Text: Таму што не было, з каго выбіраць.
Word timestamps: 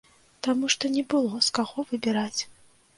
Таму 0.47 0.69
што 0.75 0.91
не 0.95 1.03
было, 1.15 1.43
з 1.51 1.55
каго 1.61 1.89
выбіраць. 1.95 2.41